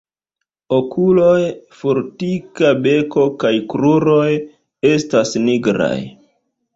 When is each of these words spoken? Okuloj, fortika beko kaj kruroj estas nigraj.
Okuloj, 0.75 1.41
fortika 1.81 2.71
beko 2.87 3.25
kaj 3.43 3.51
kruroj 3.75 4.27
estas 4.93 5.35
nigraj. 5.45 5.95